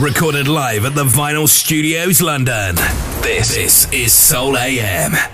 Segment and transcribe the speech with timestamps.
[0.00, 2.74] Recorded live at the Vinyl Studios, London.
[3.22, 5.33] This, this is Soul AM.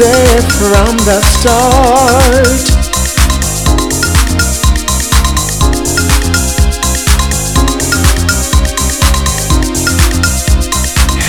[0.00, 2.86] it from the start.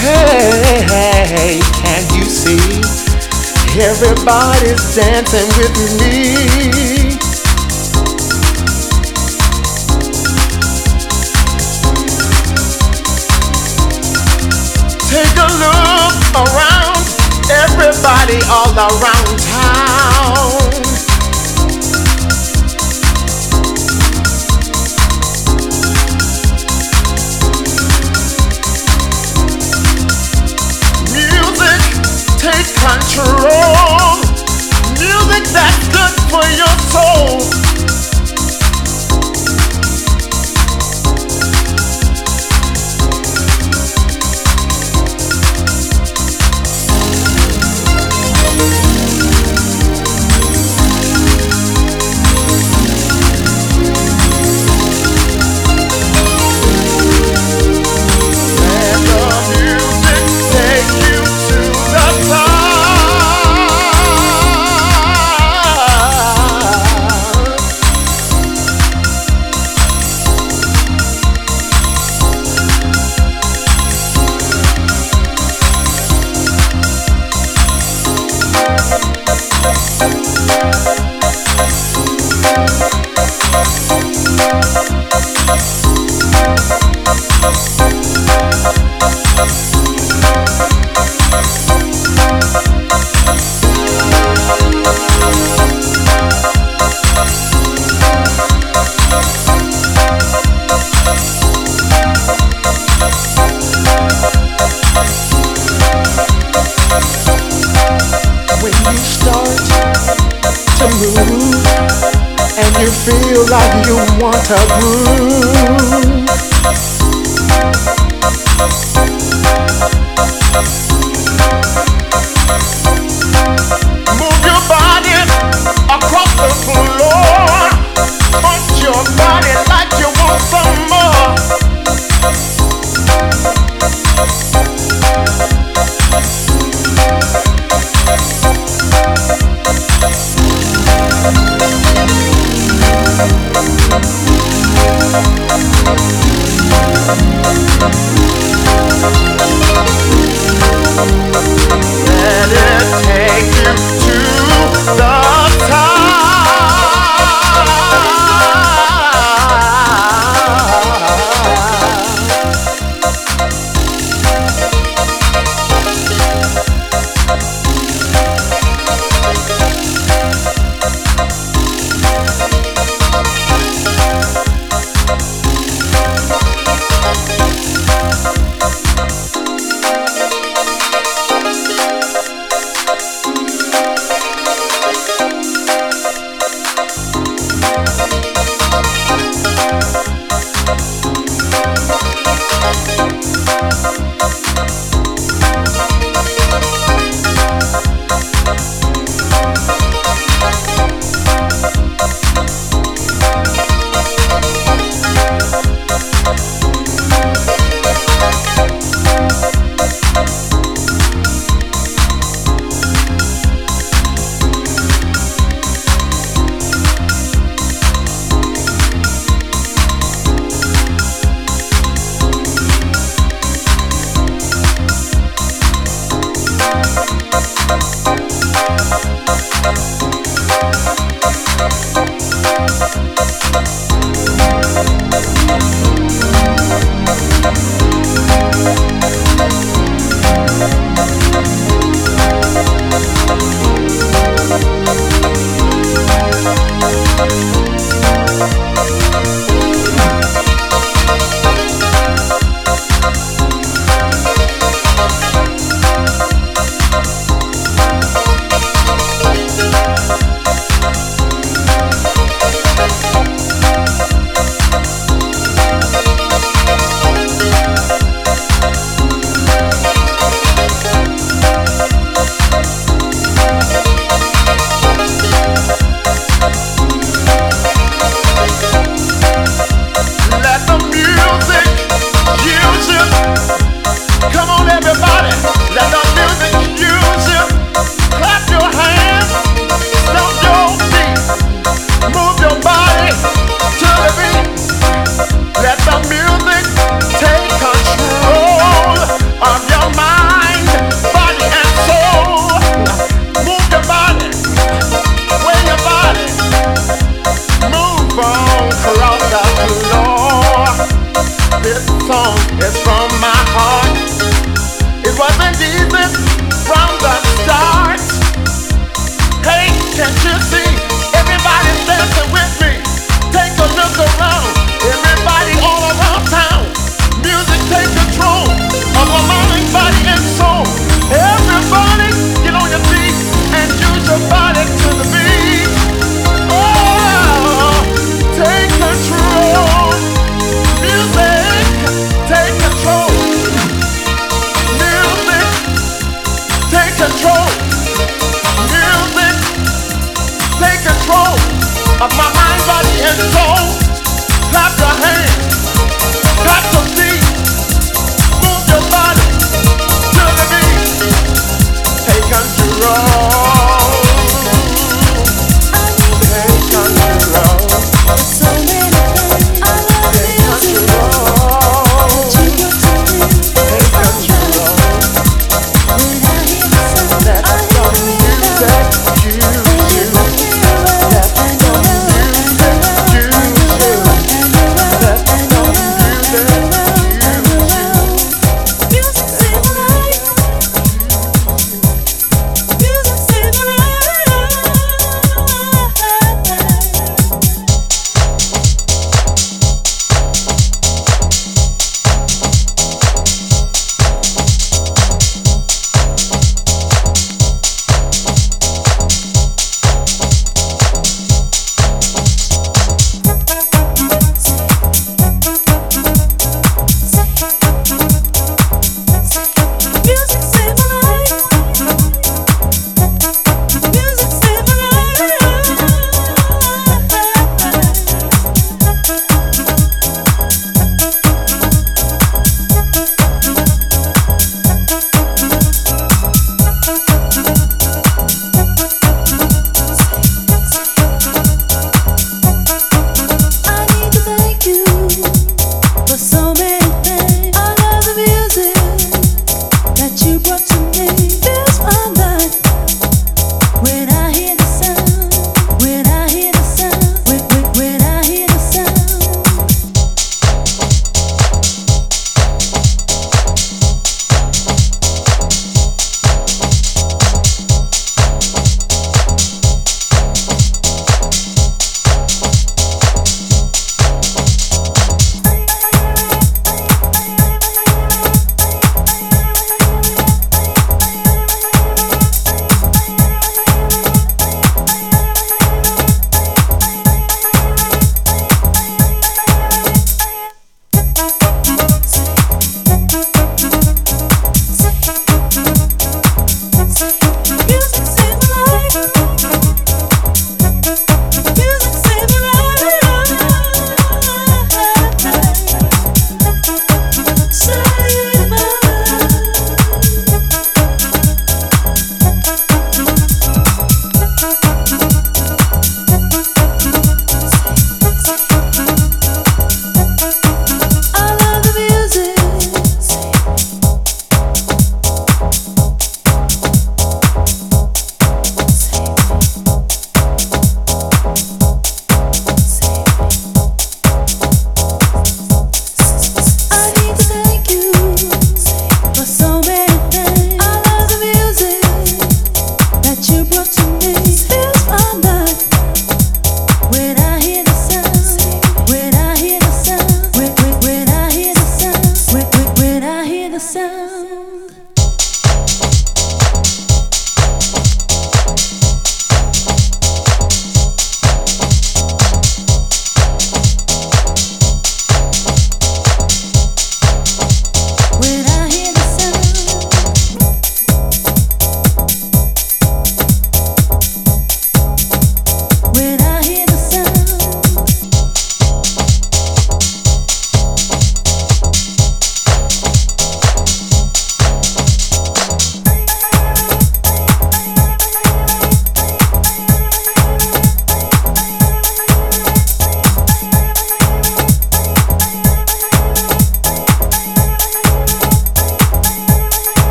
[0.00, 2.80] Hey, hey, can you see?
[3.80, 6.85] Everybody's dancing with me.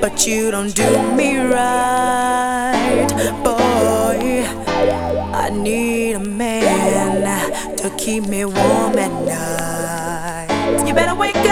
[0.00, 3.08] but you don't do me right,
[3.44, 4.44] boy.
[5.34, 10.86] I need a man to keep me warm at night.
[10.86, 11.51] You better wake up.